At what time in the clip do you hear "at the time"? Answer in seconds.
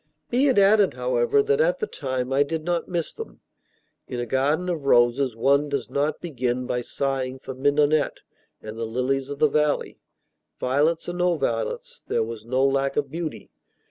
1.61-2.33